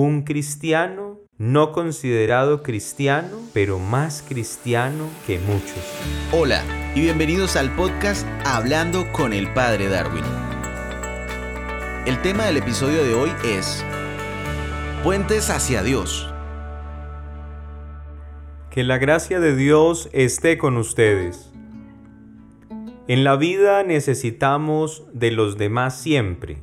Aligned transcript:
un 0.00 0.24
cristiano 0.24 1.20
no 1.38 1.72
considerado 1.72 2.62
cristiano, 2.62 3.38
pero 3.54 3.78
más 3.78 4.22
cristiano 4.26 5.08
que 5.26 5.38
muchos. 5.38 5.78
Hola 6.32 6.62
y 6.94 7.00
bienvenidos 7.00 7.56
al 7.56 7.74
podcast 7.74 8.26
Hablando 8.44 9.10
con 9.12 9.32
el 9.32 9.50
Padre 9.54 9.88
Darwin. 9.88 10.24
El 12.04 12.20
tema 12.20 12.44
del 12.44 12.58
episodio 12.58 13.04
de 13.04 13.14
hoy 13.14 13.30
es 13.44 13.82
Puentes 15.02 15.48
hacia 15.48 15.82
Dios. 15.82 16.30
Que 18.70 18.84
la 18.84 18.98
gracia 18.98 19.40
de 19.40 19.56
Dios 19.56 20.10
esté 20.12 20.58
con 20.58 20.76
ustedes. 20.76 21.50
En 23.08 23.24
la 23.24 23.36
vida 23.36 23.82
necesitamos 23.82 25.04
de 25.14 25.30
los 25.30 25.56
demás 25.56 25.98
siempre. 25.98 26.58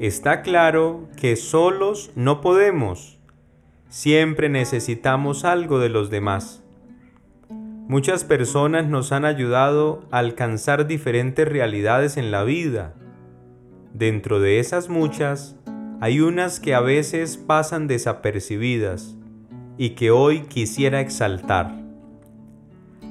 Está 0.00 0.42
claro 0.42 1.08
que 1.16 1.36
solos 1.36 2.10
no 2.16 2.40
podemos 2.40 3.20
Siempre 3.90 4.48
necesitamos 4.48 5.44
algo 5.44 5.80
de 5.80 5.88
los 5.88 6.10
demás. 6.10 6.62
Muchas 7.50 8.22
personas 8.22 8.86
nos 8.86 9.10
han 9.10 9.24
ayudado 9.24 10.04
a 10.12 10.18
alcanzar 10.20 10.86
diferentes 10.86 11.46
realidades 11.46 12.16
en 12.16 12.30
la 12.30 12.44
vida. 12.44 12.94
Dentro 13.92 14.38
de 14.38 14.60
esas 14.60 14.88
muchas, 14.88 15.56
hay 16.00 16.20
unas 16.20 16.60
que 16.60 16.72
a 16.72 16.80
veces 16.80 17.36
pasan 17.36 17.88
desapercibidas 17.88 19.16
y 19.76 19.90
que 19.90 20.12
hoy 20.12 20.42
quisiera 20.42 21.00
exaltar. 21.00 21.82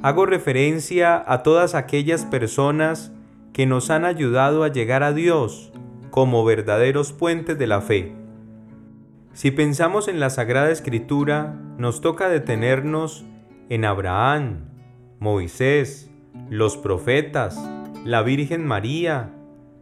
Hago 0.01 0.25
referencia 0.25 1.21
a 1.27 1.43
todas 1.43 1.75
aquellas 1.75 2.23
personas 2.23 3.11
que 3.51 3.65
nos 3.65 3.89
han 3.89 4.05
ayudado 4.05 4.63
a 4.63 4.69
llegar 4.69 5.03
a 5.03 5.11
Dios 5.11 5.73
como 6.09 6.43
verdaderos 6.43 7.13
puentes 7.13 7.57
de 7.57 7.67
la 7.67 7.81
fe. 7.81 8.13
Si 9.33 9.51
pensamos 9.51 10.07
en 10.07 10.19
la 10.19 10.29
Sagrada 10.29 10.71
Escritura, 10.71 11.55
nos 11.77 12.01
toca 12.01 12.29
detenernos 12.29 13.25
en 13.69 13.85
Abraham, 13.85 14.65
Moisés, 15.19 16.09
los 16.49 16.77
profetas, 16.77 17.57
la 18.03 18.21
Virgen 18.23 18.65
María, 18.65 19.35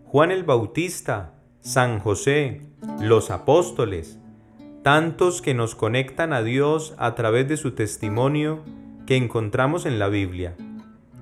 Juan 0.05 0.31
el 0.31 0.43
Bautista, 0.43 1.33
San 1.61 1.99
José, 1.99 2.61
los 2.99 3.31
apóstoles, 3.31 4.19
tantos 4.83 5.41
que 5.41 5.53
nos 5.53 5.75
conectan 5.75 6.33
a 6.33 6.43
Dios 6.43 6.93
a 6.97 7.15
través 7.15 7.47
de 7.47 7.57
su 7.57 7.71
testimonio 7.71 8.63
que 9.05 9.15
encontramos 9.15 9.85
en 9.85 9.99
la 9.99 10.09
Biblia. 10.09 10.55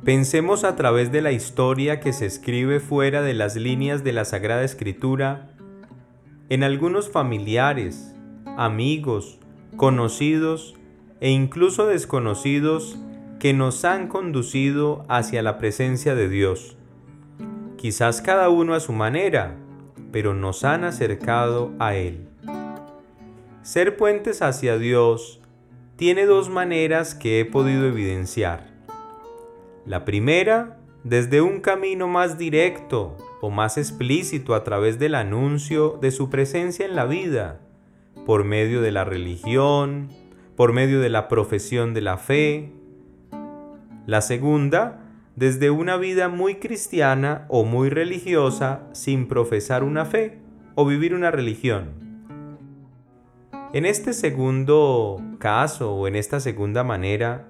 Pensemos 0.05 0.63
a 0.63 0.75
través 0.75 1.11
de 1.11 1.23
la 1.23 1.31
historia 1.31 1.99
que 1.99 2.13
se 2.13 2.27
escribe 2.27 2.79
fuera 2.79 3.23
de 3.23 3.33
las 3.33 3.55
líneas 3.55 4.03
de 4.03 4.13
la 4.13 4.23
Sagrada 4.23 4.63
Escritura 4.63 5.49
en 6.47 6.63
algunos 6.63 7.09
familiares, 7.09 8.13
amigos, 8.55 9.39
conocidos 9.77 10.75
e 11.21 11.31
incluso 11.31 11.87
desconocidos 11.87 12.99
que 13.39 13.53
nos 13.53 13.83
han 13.83 14.07
conducido 14.07 15.07
hacia 15.09 15.41
la 15.41 15.57
presencia 15.57 16.13
de 16.13 16.29
Dios. 16.29 16.77
Quizás 17.75 18.21
cada 18.21 18.49
uno 18.49 18.75
a 18.75 18.81
su 18.81 18.93
manera, 18.93 19.55
pero 20.11 20.35
nos 20.35 20.63
han 20.65 20.83
acercado 20.83 21.73
a 21.79 21.95
Él. 21.95 22.27
Ser 23.63 23.97
puentes 23.97 24.43
hacia 24.43 24.77
Dios 24.77 25.41
tiene 25.95 26.27
dos 26.27 26.47
maneras 26.47 27.15
que 27.15 27.39
he 27.39 27.45
podido 27.45 27.87
evidenciar. 27.87 28.74
La 29.85 30.03
primera, 30.03 30.79
desde 31.03 31.41
un 31.41 31.61
camino 31.61 32.07
más 32.07 32.39
directo 32.39 33.15
o 33.39 33.51
más 33.51 33.77
explícito 33.77 34.55
a 34.55 34.63
través 34.63 34.97
del 34.97 35.13
anuncio 35.13 35.99
de 36.01 36.09
su 36.09 36.31
presencia 36.31 36.87
en 36.87 36.95
la 36.95 37.05
vida, 37.05 37.61
por 38.25 38.43
medio 38.45 38.81
de 38.81 38.91
la 38.91 39.03
religión, 39.03 40.09
por 40.55 40.73
medio 40.73 40.99
de 41.01 41.09
la 41.09 41.27
profesión 41.27 41.93
de 41.93 42.01
la 42.01 42.17
fe. 42.17 42.71
La 44.07 44.21
segunda, 44.21 45.03
desde 45.35 45.69
una 45.69 45.97
vida 45.97 46.29
muy 46.29 46.55
cristiana 46.55 47.45
o 47.49 47.63
muy 47.63 47.89
religiosa 47.89 48.87
sin 48.91 49.27
profesar 49.27 49.83
una 49.83 50.05
fe 50.05 50.39
o 50.73 50.87
vivir 50.87 51.13
una 51.13 51.29
religión. 51.29 51.91
En 53.73 53.85
este 53.85 54.13
segundo 54.13 55.21
caso 55.37 55.93
o 55.93 56.07
en 56.07 56.15
esta 56.15 56.39
segunda 56.39 56.83
manera, 56.83 57.49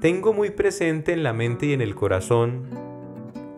tengo 0.00 0.32
muy 0.32 0.50
presente 0.50 1.12
en 1.12 1.22
la 1.22 1.32
mente 1.32 1.66
y 1.66 1.72
en 1.72 1.80
el 1.80 1.94
corazón 1.94 2.68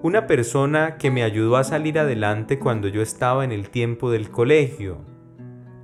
una 0.02 0.26
persona 0.26 0.96
que 0.96 1.10
me 1.10 1.22
ayudó 1.22 1.56
a 1.56 1.64
salir 1.64 1.98
adelante 1.98 2.58
cuando 2.58 2.88
yo 2.88 3.02
estaba 3.02 3.44
en 3.44 3.52
el 3.52 3.70
tiempo 3.70 4.10
del 4.10 4.30
colegio 4.30 5.04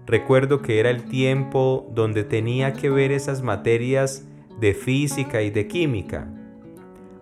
Recuerdo 0.09 0.63
que 0.63 0.81
era 0.81 0.89
el 0.89 1.05
tiempo 1.05 1.87
donde 1.95 2.25
tenía 2.25 2.73
que 2.73 2.89
ver 2.89 3.13
esas 3.13 3.43
materias 3.43 4.27
de 4.59 4.73
física 4.73 5.43
y 5.43 5.51
de 5.51 5.69
química. 5.69 6.33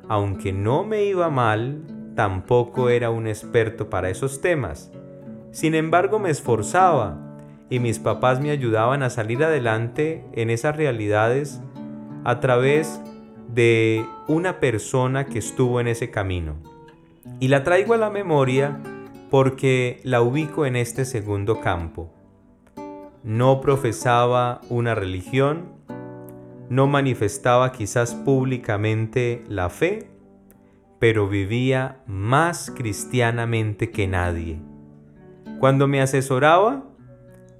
Aunque 0.06 0.52
no 0.52 0.84
me 0.84 1.02
iba 1.02 1.28
mal, 1.28 1.82
tampoco 2.14 2.88
era 2.88 3.10
un 3.10 3.26
experto 3.26 3.90
para 3.90 4.08
esos 4.08 4.40
temas. 4.40 4.92
Sin 5.50 5.74
embargo, 5.74 6.20
me 6.20 6.30
esforzaba 6.30 7.40
y 7.68 7.80
mis 7.80 7.98
papás 7.98 8.40
me 8.40 8.52
ayudaban 8.52 9.02
a 9.02 9.10
salir 9.10 9.42
adelante 9.42 10.24
en 10.34 10.48
esas 10.48 10.76
realidades 10.76 11.60
a 12.22 12.38
través 12.38 13.00
de 13.56 14.06
una 14.28 14.60
persona 14.60 15.26
que 15.26 15.40
estuvo 15.40 15.80
en 15.80 15.88
ese 15.88 16.12
camino. 16.12 16.54
Y 17.40 17.48
la 17.48 17.64
traigo 17.64 17.94
a 17.94 17.96
la 17.96 18.10
memoria 18.10 18.78
porque 19.30 19.98
la 20.04 20.22
ubico 20.22 20.66
en 20.66 20.76
este 20.76 21.04
segundo 21.04 21.60
campo 21.60 22.12
no 23.26 23.60
profesaba 23.60 24.60
una 24.68 24.94
religión, 24.94 25.72
no 26.68 26.86
manifestaba 26.86 27.72
quizás 27.72 28.14
públicamente 28.14 29.42
la 29.48 29.68
fe, 29.68 30.10
pero 31.00 31.26
vivía 31.26 32.02
más 32.06 32.70
cristianamente 32.70 33.90
que 33.90 34.06
nadie. 34.06 34.60
Cuando 35.58 35.88
me 35.88 36.00
asesoraba, 36.00 36.84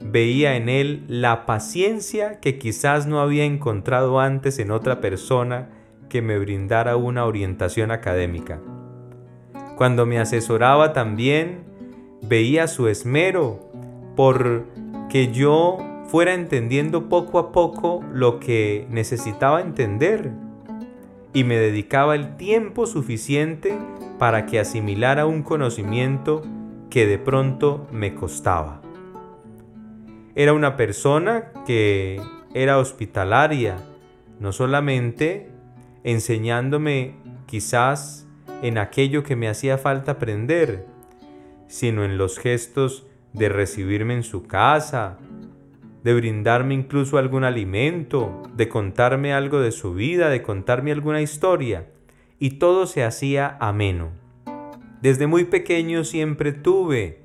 veía 0.01 0.55
en 0.55 0.69
él 0.69 1.05
la 1.09 1.47
paciencia 1.47 2.39
que 2.39 2.59
quizás 2.59 3.09
no 3.09 3.19
había 3.19 3.45
encontrado 3.45 4.21
antes 4.21 4.61
en 4.61 4.71
otra 4.71 5.01
persona 5.01 5.76
que 6.09 6.23
me 6.23 6.39
brindara 6.39 6.97
una 6.97 7.25
orientación 7.25 7.91
académica. 7.91 8.61
Cuando 9.77 10.07
me 10.07 10.19
asesoraba 10.19 10.93
también, 10.93 11.65
veía 12.23 12.67
su 12.67 12.89
esmero 12.89 13.61
por 14.17 14.65
que 15.09 15.33
yo 15.33 15.79
fuera 16.07 16.35
entendiendo 16.35 17.09
poco 17.09 17.39
a 17.39 17.53
poco 17.53 18.03
lo 18.13 18.41
que 18.41 18.87
necesitaba 18.91 19.61
entender 19.61 20.31
y 21.33 21.45
me 21.45 21.57
dedicaba 21.59 22.15
el 22.15 22.37
tiempo 22.37 22.87
suficiente 22.87 23.77
para 24.19 24.47
que 24.47 24.59
asimilara 24.59 25.27
un 25.27 25.43
conocimiento 25.43 26.43
que 26.89 27.07
de 27.07 27.19
pronto 27.19 27.87
me 27.93 28.15
costaba. 28.15 28.81
Era 30.35 30.53
una 30.53 30.77
persona 30.77 31.53
que 31.67 32.21
era 32.55 32.79
hospitalaria, 32.79 33.77
no 34.41 34.53
solamente 34.53 35.51
enseñándome 36.07 37.17
quizás 37.47 38.29
en 38.63 38.79
aquello 38.79 39.25
que 39.25 39.35
me 39.35 39.49
hacía 39.49 39.77
falta 39.77 40.13
aprender, 40.13 40.87
sino 41.67 42.05
en 42.05 42.17
los 42.17 42.39
gestos 42.39 43.09
de 43.33 43.49
recibirme 43.49 44.15
en 44.15 44.23
su 44.23 44.47
casa, 44.47 45.19
de 46.05 46.15
brindarme 46.15 46.75
incluso 46.75 47.19
algún 47.19 47.43
alimento, 47.43 48.45
de 48.55 48.69
contarme 48.69 49.35
algo 49.35 49.59
de 49.59 49.73
su 49.73 49.95
vida, 49.95 50.29
de 50.29 50.43
contarme 50.43 50.93
alguna 50.93 51.23
historia, 51.23 51.89
y 52.39 52.51
todo 52.51 52.87
se 52.87 53.03
hacía 53.03 53.57
ameno. 53.59 54.11
Desde 55.03 55.27
muy 55.27 55.45
pequeño 55.45 56.05
siempre 56.05 56.53
tuve 56.53 57.19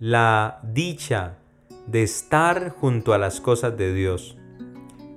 la 0.00 0.60
dicha 0.64 1.38
de 1.86 2.02
estar 2.02 2.68
junto 2.68 3.14
a 3.14 3.18
las 3.18 3.40
cosas 3.40 3.78
de 3.78 3.94
Dios. 3.94 4.36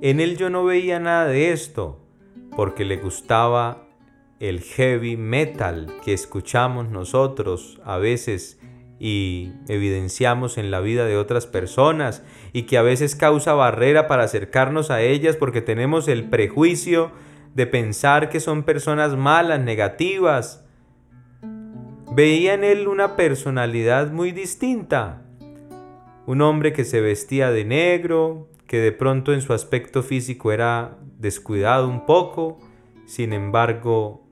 En 0.01 0.21
él 0.21 0.37
yo 0.37 0.49
no 0.49 0.63
veía 0.63 1.01
nada 1.01 1.27
de 1.27 1.51
esto, 1.51 2.00
porque 2.55 2.85
le 2.85 2.97
gustaba 2.97 3.87
el 4.39 4.61
heavy 4.61 5.17
metal 5.17 5.93
que 6.03 6.13
escuchamos 6.13 6.89
nosotros 6.89 7.79
a 7.85 7.97
veces 7.97 8.59
y 8.99 9.51
evidenciamos 9.67 10.59
en 10.59 10.69
la 10.69 10.79
vida 10.79 11.05
de 11.05 11.17
otras 11.17 11.47
personas 11.47 12.23
y 12.53 12.63
que 12.63 12.77
a 12.77 12.83
veces 12.83 13.15
causa 13.15 13.53
barrera 13.53 14.07
para 14.07 14.23
acercarnos 14.23 14.91
a 14.91 15.01
ellas 15.01 15.37
porque 15.37 15.61
tenemos 15.61 16.07
el 16.07 16.29
prejuicio 16.29 17.11
de 17.55 17.65
pensar 17.65 18.29
que 18.29 18.39
son 18.39 18.61
personas 18.63 19.17
malas, 19.17 19.59
negativas. 19.59 20.63
Veía 22.13 22.53
en 22.53 22.63
él 22.63 22.87
una 22.87 23.15
personalidad 23.15 24.11
muy 24.11 24.31
distinta. 24.31 25.23
Un 26.27 26.41
hombre 26.41 26.71
que 26.71 26.85
se 26.85 27.01
vestía 27.01 27.49
de 27.49 27.65
negro, 27.65 28.49
que 28.71 28.79
de 28.79 28.93
pronto 28.93 29.33
en 29.33 29.41
su 29.41 29.51
aspecto 29.51 30.01
físico 30.01 30.53
era 30.53 30.97
descuidado 31.19 31.89
un 31.89 32.05
poco, 32.05 32.57
sin 33.05 33.33
embargo 33.33 34.23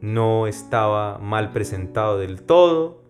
no 0.00 0.46
estaba 0.46 1.18
mal 1.18 1.50
presentado 1.50 2.20
del 2.20 2.42
todo 2.42 3.02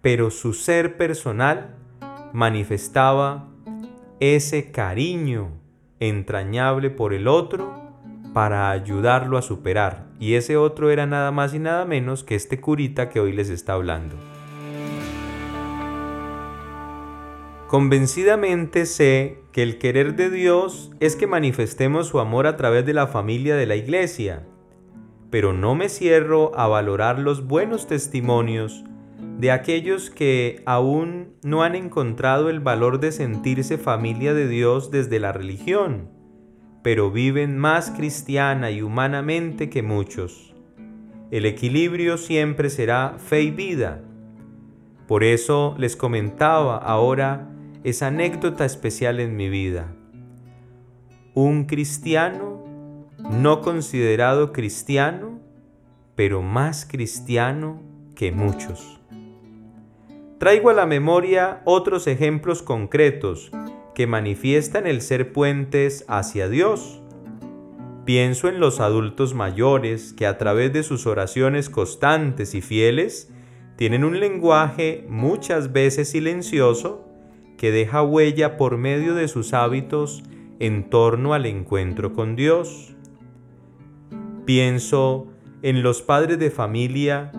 pero 0.00 0.30
su 0.30 0.52
ser 0.52 0.96
personal 0.96 1.76
manifestaba 2.32 3.48
ese 4.20 4.70
cariño 4.70 5.50
entrañable 6.00 6.90
por 6.90 7.12
el 7.12 7.28
otro 7.28 7.72
para 8.34 8.70
ayudarlo 8.70 9.38
a 9.38 9.42
superar. 9.42 10.06
Y 10.18 10.34
ese 10.34 10.56
otro 10.56 10.90
era 10.90 11.06
nada 11.06 11.30
más 11.30 11.52
y 11.52 11.58
nada 11.58 11.84
menos 11.84 12.24
que 12.24 12.34
este 12.34 12.60
curita 12.60 13.08
que 13.08 13.20
hoy 13.20 13.32
les 13.32 13.48
está 13.48 13.74
hablando. 13.74 14.16
Convencidamente 17.72 18.84
sé 18.84 19.38
que 19.50 19.62
el 19.62 19.78
querer 19.78 20.14
de 20.14 20.28
Dios 20.28 20.90
es 21.00 21.16
que 21.16 21.26
manifestemos 21.26 22.06
su 22.06 22.20
amor 22.20 22.46
a 22.46 22.58
través 22.58 22.84
de 22.84 22.92
la 22.92 23.06
familia 23.06 23.56
de 23.56 23.64
la 23.64 23.76
iglesia, 23.76 24.46
pero 25.30 25.54
no 25.54 25.74
me 25.74 25.88
cierro 25.88 26.52
a 26.54 26.68
valorar 26.68 27.18
los 27.18 27.46
buenos 27.46 27.86
testimonios 27.86 28.84
de 29.38 29.52
aquellos 29.52 30.10
que 30.10 30.62
aún 30.66 31.32
no 31.42 31.62
han 31.62 31.74
encontrado 31.74 32.50
el 32.50 32.60
valor 32.60 33.00
de 33.00 33.10
sentirse 33.10 33.78
familia 33.78 34.34
de 34.34 34.48
Dios 34.48 34.90
desde 34.90 35.18
la 35.18 35.32
religión, 35.32 36.10
pero 36.82 37.10
viven 37.10 37.56
más 37.56 37.90
cristiana 37.90 38.70
y 38.70 38.82
humanamente 38.82 39.70
que 39.70 39.82
muchos. 39.82 40.54
El 41.30 41.46
equilibrio 41.46 42.18
siempre 42.18 42.68
será 42.68 43.14
fe 43.16 43.44
y 43.44 43.50
vida. 43.50 44.02
Por 45.08 45.24
eso 45.24 45.74
les 45.78 45.96
comentaba 45.96 46.76
ahora 46.76 47.48
esa 47.84 48.08
anécdota 48.08 48.64
especial 48.64 49.20
en 49.20 49.36
mi 49.36 49.48
vida. 49.48 49.94
Un 51.34 51.64
cristiano 51.64 52.62
no 53.30 53.60
considerado 53.60 54.52
cristiano, 54.52 55.40
pero 56.14 56.42
más 56.42 56.86
cristiano 56.86 57.80
que 58.14 58.32
muchos. 58.32 59.00
Traigo 60.38 60.70
a 60.70 60.74
la 60.74 60.86
memoria 60.86 61.62
otros 61.64 62.06
ejemplos 62.06 62.62
concretos 62.62 63.50
que 63.94 64.06
manifiestan 64.06 64.86
el 64.86 65.00
ser 65.00 65.32
puentes 65.32 66.04
hacia 66.08 66.48
Dios. 66.48 67.00
Pienso 68.04 68.48
en 68.48 68.58
los 68.58 68.80
adultos 68.80 69.34
mayores 69.34 70.12
que 70.12 70.26
a 70.26 70.38
través 70.38 70.72
de 70.72 70.82
sus 70.82 71.06
oraciones 71.06 71.70
constantes 71.70 72.54
y 72.54 72.60
fieles 72.60 73.32
tienen 73.76 74.04
un 74.04 74.18
lenguaje 74.18 75.06
muchas 75.08 75.72
veces 75.72 76.10
silencioso 76.10 77.11
que 77.62 77.70
deja 77.70 78.02
huella 78.02 78.56
por 78.56 78.76
medio 78.76 79.14
de 79.14 79.28
sus 79.28 79.54
hábitos 79.54 80.24
en 80.58 80.90
torno 80.90 81.32
al 81.32 81.46
encuentro 81.46 82.12
con 82.12 82.34
Dios. 82.34 82.92
Pienso 84.44 85.28
en 85.62 85.84
los 85.84 86.02
padres 86.02 86.40
de 86.40 86.50
familia 86.50 87.30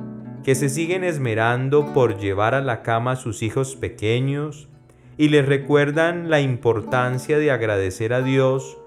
que 0.46 0.56
se 0.56 0.70
siguen 0.70 1.04
esmerando 1.04 1.92
por 1.94 2.20
llevar 2.20 2.56
a 2.56 2.62
la 2.62 2.84
cama 2.84 3.12
a 3.12 3.16
sus 3.18 3.44
hijos 3.44 3.75
pequeños 3.75 4.70
y 5.18 5.28
les 5.28 5.46
recuerdan 5.46 6.30
la 6.30 6.40
importancia 6.40 7.38
de 7.38 7.52
agradecer 7.52 8.14
a 8.14 8.22
Dios 8.22 8.78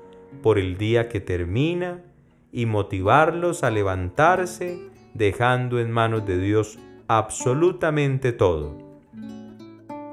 por 0.42 0.58
el 0.58 0.78
día 0.78 1.10
que 1.10 1.20
termina 1.20 2.00
y 2.50 2.64
motivarlos 2.64 3.62
a 3.62 3.70
levantarse 3.70 4.80
dejando 5.12 5.80
en 5.80 5.90
manos 5.90 6.24
de 6.24 6.38
Dios 6.38 6.78
absolutamente 7.08 8.32
todo. 8.32 8.78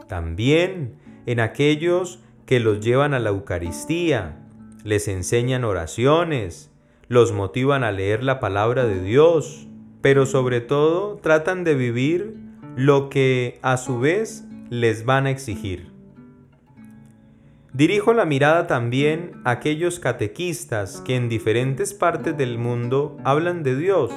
También 0.09 1.01
en 1.25 1.39
aquellos 1.39 2.19
que 2.45 2.59
los 2.59 2.79
llevan 2.79 3.13
a 3.13 3.19
la 3.19 3.29
Eucaristía, 3.29 4.39
les 4.83 5.07
enseñan 5.07 5.63
oraciones, 5.63 6.71
los 7.07 7.31
motivan 7.31 7.83
a 7.83 7.91
leer 7.91 8.23
la 8.23 8.39
palabra 8.39 8.85
de 8.85 9.01
Dios, 9.01 9.67
pero 10.01 10.25
sobre 10.25 10.61
todo 10.61 11.17
tratan 11.17 11.63
de 11.63 11.75
vivir 11.75 12.35
lo 12.75 13.09
que 13.09 13.59
a 13.61 13.77
su 13.77 13.99
vez 13.99 14.45
les 14.69 15.05
van 15.05 15.27
a 15.27 15.31
exigir. 15.31 15.91
Dirijo 17.73 18.13
la 18.13 18.25
mirada 18.25 18.67
también 18.67 19.31
a 19.45 19.51
aquellos 19.51 19.99
catequistas 19.99 21.01
que 21.01 21.15
en 21.15 21.27
diferentes 21.27 21.93
partes 21.93 22.37
del 22.37 22.59
mundo 22.59 23.17
hablan 23.23 23.63
de 23.63 23.75
Dios, 23.75 24.11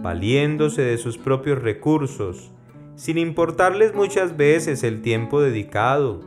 valiéndose 0.00 0.82
de 0.82 0.96
sus 0.96 1.18
propios 1.18 1.60
recursos, 1.60 2.52
sin 2.96 3.18
importarles 3.18 3.94
muchas 3.94 4.36
veces 4.36 4.84
el 4.84 5.02
tiempo 5.02 5.40
dedicado 5.40 6.20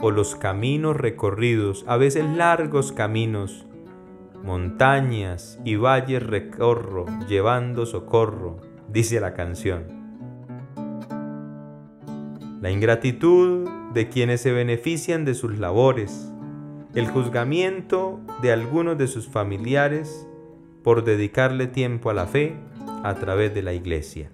o 0.00 0.10
los 0.10 0.34
caminos 0.34 0.96
recorridos, 0.96 1.84
a 1.86 1.96
veces 1.96 2.24
largos 2.24 2.92
caminos, 2.92 3.66
montañas 4.42 5.58
y 5.64 5.76
valles 5.76 6.22
recorro, 6.22 7.06
llevando 7.28 7.86
socorro, 7.86 8.58
dice 8.88 9.20
la 9.20 9.34
canción. 9.34 10.02
La 12.60 12.70
ingratitud 12.70 13.68
de 13.92 14.08
quienes 14.08 14.40
se 14.40 14.52
benefician 14.52 15.24
de 15.24 15.34
sus 15.34 15.58
labores, 15.58 16.32
el 16.94 17.06
juzgamiento 17.08 18.20
de 18.40 18.52
algunos 18.52 18.98
de 18.98 19.08
sus 19.08 19.28
familiares 19.28 20.28
por 20.84 21.04
dedicarle 21.04 21.66
tiempo 21.66 22.10
a 22.10 22.14
la 22.14 22.26
fe 22.26 22.56
a 23.02 23.14
través 23.14 23.54
de 23.54 23.62
la 23.62 23.72
iglesia. 23.72 24.30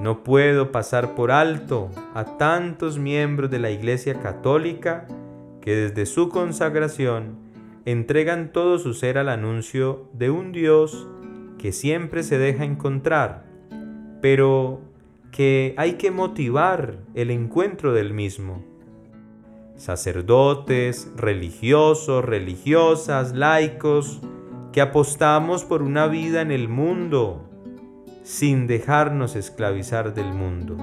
No 0.00 0.22
puedo 0.22 0.72
pasar 0.72 1.14
por 1.14 1.30
alto 1.30 1.90
a 2.14 2.36
tantos 2.36 2.98
miembros 2.98 3.50
de 3.50 3.58
la 3.58 3.70
Iglesia 3.70 4.20
Católica 4.20 5.06
que 5.62 5.74
desde 5.74 6.04
su 6.04 6.28
consagración 6.28 7.38
entregan 7.86 8.52
todo 8.52 8.78
su 8.78 8.92
ser 8.92 9.16
al 9.16 9.28
anuncio 9.28 10.08
de 10.12 10.28
un 10.30 10.52
Dios 10.52 11.08
que 11.58 11.72
siempre 11.72 12.22
se 12.22 12.36
deja 12.36 12.64
encontrar, 12.64 13.46
pero 14.20 14.80
que 15.32 15.74
hay 15.78 15.94
que 15.94 16.10
motivar 16.10 16.98
el 17.14 17.30
encuentro 17.30 17.92
del 17.92 18.12
mismo. 18.12 18.62
Sacerdotes, 19.76 21.10
religiosos, 21.16 22.24
religiosas, 22.24 23.34
laicos, 23.34 24.20
que 24.72 24.80
apostamos 24.80 25.64
por 25.64 25.82
una 25.82 26.06
vida 26.06 26.42
en 26.42 26.50
el 26.50 26.68
mundo, 26.68 27.48
sin 28.26 28.66
dejarnos 28.66 29.36
esclavizar 29.36 30.12
del 30.12 30.34
mundo. 30.34 30.76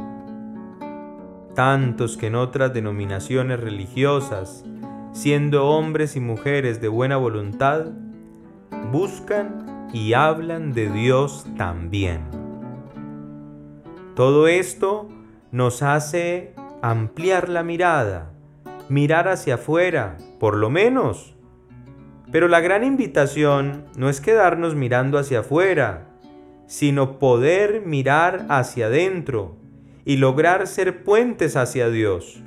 Tantos 1.53 2.15
que 2.15 2.27
en 2.27 2.35
otras 2.35 2.73
denominaciones 2.73 3.59
religiosas 3.59 4.63
siendo 5.11 5.67
hombres 5.67 6.15
y 6.15 6.21
mujeres 6.21 6.79
de 6.79 6.87
buena 6.87 7.17
voluntad, 7.17 7.87
buscan 8.93 9.89
y 9.91 10.13
hablan 10.13 10.71
de 10.71 10.89
Dios 10.89 11.45
también. 11.57 12.21
Todo 14.15 14.47
esto 14.47 15.09
nos 15.51 15.83
hace 15.83 16.55
ampliar 16.81 17.49
la 17.49 17.63
mirada, 17.63 18.31
mirar 18.87 19.27
hacia 19.27 19.55
afuera, 19.55 20.15
por 20.39 20.55
lo 20.55 20.69
menos. 20.69 21.35
Pero 22.31 22.47
la 22.47 22.61
gran 22.61 22.85
invitación 22.85 23.85
no 23.97 24.07
es 24.07 24.21
quedarnos 24.21 24.75
mirando 24.75 25.19
hacia 25.19 25.41
afuera, 25.41 26.12
sino 26.67 27.19
poder 27.19 27.81
mirar 27.85 28.45
hacia 28.49 28.87
adentro 28.87 29.55
y 30.05 30.17
lograr 30.17 30.67
ser 30.67 31.03
puentes 31.03 31.55
hacia 31.55 31.89
Dios. 31.89 32.41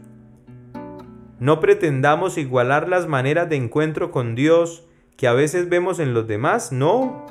No 1.38 1.60
pretendamos 1.60 2.38
igualar 2.38 2.88
las 2.88 3.06
maneras 3.06 3.48
de 3.48 3.56
encuentro 3.56 4.10
con 4.10 4.34
Dios 4.34 4.86
que 5.16 5.28
a 5.28 5.32
veces 5.32 5.68
vemos 5.68 5.98
en 5.98 6.14
los 6.14 6.26
demás, 6.26 6.72
no. 6.72 7.26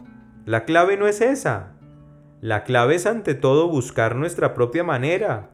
La 0.45 0.65
clave 0.65 0.97
no 0.97 1.07
es 1.07 1.21
esa. 1.21 1.73
La 2.41 2.63
clave 2.63 2.95
es 2.95 3.05
ante 3.05 3.33
todo 3.33 3.67
buscar 3.67 4.15
nuestra 4.15 4.53
propia 4.53 4.83
manera, 4.83 5.49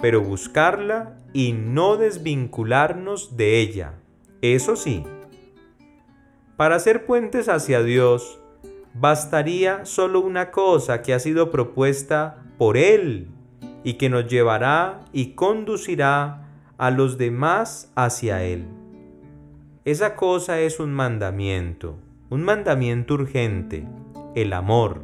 pero 0.00 0.20
buscarla 0.20 1.18
y 1.32 1.52
no 1.52 1.96
desvincularnos 1.96 3.36
de 3.36 3.60
ella. 3.60 3.94
Eso 4.42 4.76
sí. 4.76 5.04
Para 6.56 6.78
ser 6.78 7.06
puentes 7.06 7.48
hacia 7.48 7.82
Dios, 7.82 8.40
bastaría 8.94 9.84
solo 9.84 10.20
una 10.20 10.50
cosa 10.50 11.02
que 11.02 11.12
ha 11.12 11.18
sido 11.18 11.50
propuesta 11.50 12.44
por 12.58 12.76
Él 12.76 13.28
y 13.82 13.94
que 13.94 14.08
nos 14.08 14.26
llevará 14.28 15.00
y 15.12 15.32
conducirá 15.34 16.48
a 16.78 16.90
los 16.90 17.18
demás 17.18 17.92
hacia 17.96 18.42
Él. 18.44 18.66
Esa 19.84 20.16
cosa 20.16 20.60
es 20.60 20.80
un 20.80 20.92
mandamiento, 20.92 21.96
un 22.30 22.42
mandamiento 22.42 23.14
urgente, 23.14 23.86
el 24.34 24.52
amor. 24.52 25.02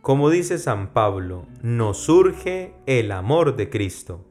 Como 0.00 0.30
dice 0.30 0.58
San 0.58 0.92
Pablo, 0.92 1.46
nos 1.62 1.98
surge 1.98 2.72
el 2.86 3.12
amor 3.12 3.56
de 3.56 3.68
Cristo. 3.68 4.24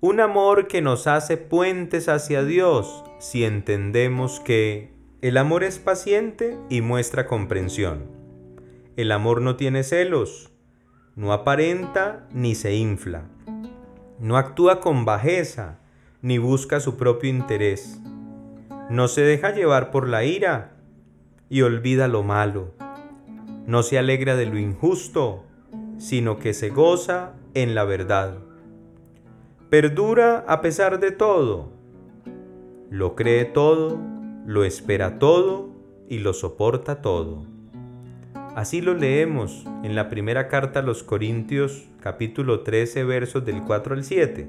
Un 0.00 0.20
amor 0.20 0.68
que 0.68 0.82
nos 0.82 1.06
hace 1.06 1.36
puentes 1.36 2.08
hacia 2.08 2.44
Dios 2.44 3.02
si 3.18 3.44
entendemos 3.44 4.40
que 4.40 4.92
el 5.22 5.38
amor 5.38 5.64
es 5.64 5.78
paciente 5.78 6.58
y 6.68 6.82
muestra 6.82 7.26
comprensión. 7.26 8.04
El 8.96 9.10
amor 9.10 9.40
no 9.40 9.56
tiene 9.56 9.82
celos, 9.82 10.52
no 11.16 11.32
aparenta 11.32 12.28
ni 12.32 12.54
se 12.54 12.74
infla 12.74 13.30
no 14.22 14.36
actúa 14.36 14.78
con 14.78 15.04
bajeza 15.04 15.80
ni 16.22 16.38
busca 16.38 16.78
su 16.78 16.96
propio 16.96 17.28
interés. 17.28 18.00
No 18.88 19.08
se 19.08 19.22
deja 19.22 19.50
llevar 19.50 19.90
por 19.90 20.08
la 20.08 20.22
ira 20.22 20.76
y 21.48 21.62
olvida 21.62 22.06
lo 22.06 22.22
malo. 22.22 22.70
No 23.66 23.82
se 23.82 23.98
alegra 23.98 24.36
de 24.36 24.46
lo 24.46 24.58
injusto, 24.58 25.42
sino 25.98 26.38
que 26.38 26.54
se 26.54 26.70
goza 26.70 27.32
en 27.54 27.74
la 27.74 27.82
verdad. 27.82 28.38
perdura 29.68 30.44
a 30.46 30.60
pesar 30.60 31.00
de 31.00 31.10
todo, 31.10 31.72
lo 32.90 33.16
cree 33.16 33.44
todo, 33.44 33.98
lo 34.46 34.64
espera 34.64 35.18
todo 35.18 35.70
y 36.08 36.18
lo 36.18 36.32
soporta 36.32 37.00
todo. 37.00 37.44
Así 38.54 38.80
lo 38.80 38.94
leemos 38.94 39.64
en 39.82 39.94
la 39.94 40.08
primera 40.08 40.48
carta 40.48 40.80
a 40.80 40.82
los 40.82 41.02
Corintios 41.02 41.84
capítulo 42.00 42.60
13 42.60 43.04
versos 43.04 43.44
del 43.44 43.62
4 43.62 43.94
al 43.94 44.04
7. 44.04 44.48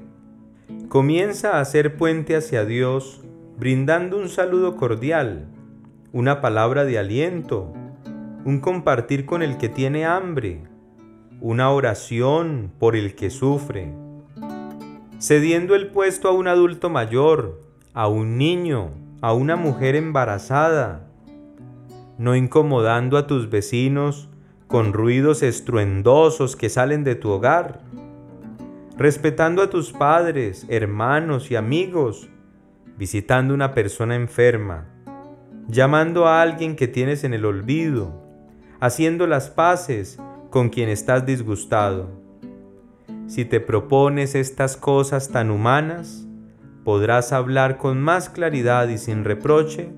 Comienza 0.88 1.56
a 1.56 1.60
hacer 1.60 1.96
puente 1.96 2.36
hacia 2.36 2.64
Dios 2.64 3.22
brindando 3.56 4.18
un 4.18 4.28
saludo 4.28 4.76
cordial, 4.76 5.46
una 6.12 6.40
palabra 6.40 6.84
de 6.84 6.98
aliento, 6.98 7.72
un 8.44 8.60
compartir 8.60 9.24
con 9.24 9.42
el 9.42 9.56
que 9.56 9.68
tiene 9.68 10.04
hambre, 10.04 10.62
una 11.40 11.70
oración 11.70 12.72
por 12.78 12.96
el 12.96 13.14
que 13.14 13.30
sufre, 13.30 13.94
cediendo 15.18 15.74
el 15.74 15.88
puesto 15.88 16.28
a 16.28 16.32
un 16.32 16.48
adulto 16.48 16.90
mayor, 16.90 17.60
a 17.94 18.08
un 18.08 18.36
niño, 18.36 18.90
a 19.20 19.32
una 19.32 19.56
mujer 19.56 19.96
embarazada, 19.96 21.06
no 22.18 22.36
incomodando 22.36 23.16
a 23.16 23.26
tus 23.26 23.50
vecinos 23.50 24.28
con 24.66 24.92
ruidos 24.92 25.42
estruendosos 25.42 26.56
que 26.56 26.68
salen 26.68 27.04
de 27.04 27.14
tu 27.14 27.30
hogar, 27.30 27.80
respetando 28.96 29.62
a 29.62 29.70
tus 29.70 29.92
padres, 29.92 30.66
hermanos 30.68 31.50
y 31.50 31.56
amigos, 31.56 32.28
visitando 32.96 33.54
una 33.54 33.72
persona 33.72 34.14
enferma, 34.14 34.86
llamando 35.68 36.26
a 36.26 36.42
alguien 36.42 36.76
que 36.76 36.88
tienes 36.88 37.24
en 37.24 37.34
el 37.34 37.44
olvido, 37.44 38.22
haciendo 38.80 39.26
las 39.26 39.50
paces 39.50 40.18
con 40.50 40.68
quien 40.68 40.88
estás 40.88 41.26
disgustado. 41.26 42.08
Si 43.26 43.44
te 43.44 43.58
propones 43.58 44.34
estas 44.34 44.76
cosas 44.76 45.30
tan 45.30 45.50
humanas, 45.50 46.26
podrás 46.84 47.32
hablar 47.32 47.78
con 47.78 48.00
más 48.00 48.28
claridad 48.28 48.88
y 48.88 48.98
sin 48.98 49.24
reproche 49.24 49.90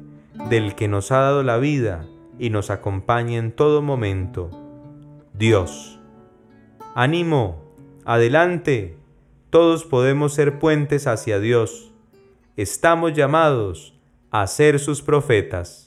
del 0.49 0.75
que 0.75 0.89
nos 0.89 1.11
ha 1.13 1.19
dado 1.19 1.43
la 1.43 1.59
vida 1.59 2.07
y 2.39 2.51
nos 2.51 2.71
acompaña 2.71 3.39
en 3.39 3.53
todo 3.53 3.83
momento, 3.83 4.51
Dios. 5.35 5.99
Ánimo, 6.95 7.63
adelante, 8.05 8.97
todos 9.51 9.85
podemos 9.85 10.33
ser 10.35 10.59
puentes 10.59 11.07
hacia 11.07 11.41
Dios. 11.41 11.93
Estamos 12.57 13.13
llamados 13.15 13.95
a 14.31 14.47
ser 14.47 14.79
sus 14.79 15.03
profetas. 15.03 15.86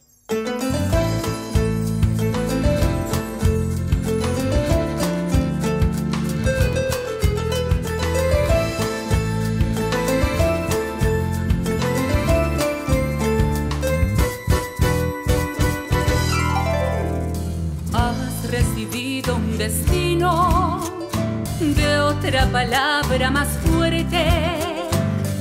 Otra 22.20 22.46
palabra 22.48 23.32
más 23.32 23.48
fuerte. 23.66 24.26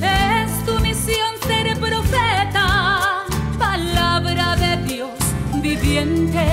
Es 0.01 0.65
tu 0.65 0.79
misión 0.79 1.33
ser 1.45 1.77
profeta, 1.77 3.25
palabra 3.57 4.55
de 4.55 4.77
Dios 4.87 5.17
viviente. 5.61 6.45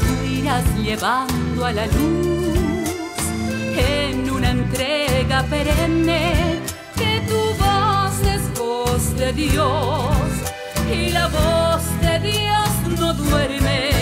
Tú 0.00 0.26
irás 0.26 0.64
llevando 0.76 1.64
a 1.64 1.72
la 1.72 1.86
luz 1.86 3.18
en 3.76 4.30
una 4.30 4.50
entrega 4.50 5.42
perenne 5.44 6.60
que 6.96 7.22
tu 7.28 7.40
voz 7.64 8.20
es 8.34 8.58
voz 8.58 9.16
de 9.16 9.32
Dios 9.32 10.10
y 10.92 11.10
la 11.10 11.28
voz 11.28 11.82
de 12.02 12.18
Dios 12.30 12.98
no 12.98 13.14
duerme. 13.14 13.97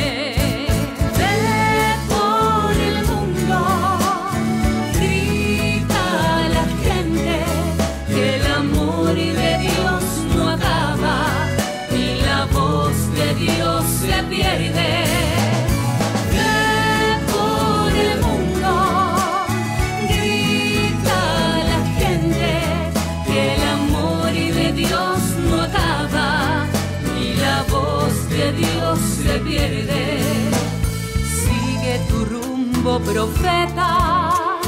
Profeta 33.07 34.59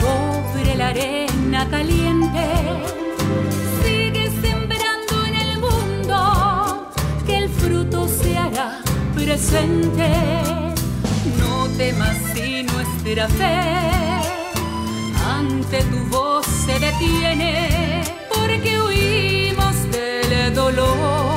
sobre 0.00 0.76
la 0.76 0.88
arena 0.88 1.68
caliente. 1.68 2.44
Sigue 3.82 4.30
sembrando 4.40 5.24
en 5.26 5.34
el 5.34 5.58
mundo 5.58 6.90
que 7.26 7.38
el 7.38 7.48
fruto 7.48 8.08
se 8.08 8.38
hará 8.38 8.80
presente. 9.14 10.08
No 11.38 11.66
temas 11.76 12.16
si 12.32 12.62
nuestra 12.62 13.28
fe 13.28 13.60
ante 15.36 15.82
tu 15.84 15.98
voz 16.16 16.46
se 16.46 16.78
detiene, 16.78 18.04
porque 18.32 18.80
huimos 18.80 19.74
del 19.90 20.54
dolor 20.54 21.31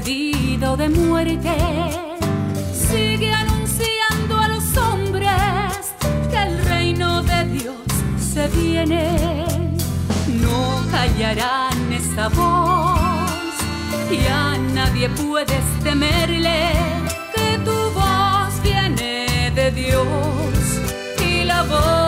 de 0.00 0.76
de 0.76 0.88
muerte, 0.90 1.56
sigue 2.72 3.32
anunciando 3.32 4.38
a 4.38 4.46
los 4.46 4.76
hombres 4.76 5.28
que 6.30 6.36
el 6.36 6.64
reino 6.66 7.20
de 7.22 7.44
Dios 7.46 7.76
se 8.16 8.46
viene. 8.48 9.16
No 10.40 10.84
callarán 10.92 11.92
esta 11.92 12.28
voz 12.28 13.54
y 14.08 14.24
a 14.28 14.56
nadie 14.72 15.08
puedes 15.08 15.64
temerle, 15.82 16.70
que 17.34 17.58
tu 17.64 17.76
voz 17.92 18.62
viene 18.62 19.50
de 19.52 19.72
Dios 19.72 20.06
y 21.26 21.44
la 21.44 21.64
voz 21.64 22.07